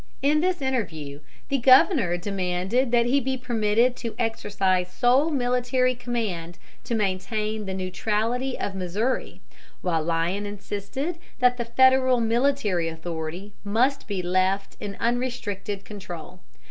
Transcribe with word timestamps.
In 0.23 0.39
this 0.41 0.63
interview 0.63 1.19
the 1.49 1.59
governor 1.59 2.17
demanded 2.17 2.89
that 2.91 3.05
he 3.05 3.19
be 3.19 3.37
permitted 3.37 3.95
to 3.97 4.15
exercise 4.17 4.91
sole 4.91 5.29
military 5.29 5.93
command 5.93 6.57
to 6.85 6.95
maintain 6.95 7.67
the 7.67 7.75
neutrality 7.75 8.57
of 8.59 8.73
Missouri, 8.73 9.41
while 9.83 10.01
Lyon 10.03 10.47
insisted 10.47 11.19
that 11.37 11.57
the 11.57 11.65
Federal 11.65 12.19
military 12.19 12.87
authority 12.87 13.53
must 13.63 14.07
be 14.07 14.23
left 14.23 14.75
in 14.79 14.95
unrestricted 14.99 15.85
control. 15.85 16.39